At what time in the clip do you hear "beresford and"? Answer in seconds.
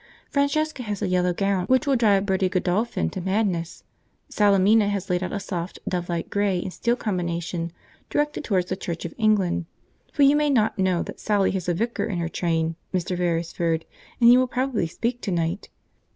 13.15-14.27